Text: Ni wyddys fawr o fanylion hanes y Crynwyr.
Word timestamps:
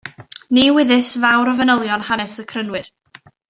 Ni 0.57 0.63
wyddys 0.77 1.11
fawr 1.25 1.53
o 1.53 1.55
fanylion 1.61 2.07
hanes 2.09 2.39
y 2.45 2.47
Crynwyr. 2.55 2.93